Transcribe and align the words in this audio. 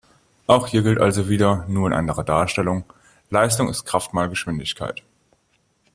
Auch 0.47 0.65
hier 0.65 0.81
gilt 0.81 0.99
also 0.99 1.29
wieder, 1.29 1.65
nur 1.67 1.87
in 1.87 1.93
anderer 1.93 2.23
Darstellung: 2.23 2.85
"Leistung 3.29 3.69
ist 3.69 3.85
Kraft 3.85 4.15
mal 4.15 4.29
Geschwindigkeit". 4.29 5.03